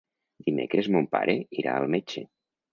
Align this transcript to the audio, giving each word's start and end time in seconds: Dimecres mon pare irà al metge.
Dimecres 0.47 0.89
mon 0.95 1.07
pare 1.17 1.37
irà 1.61 1.77
al 1.83 1.89
metge. 1.99 2.29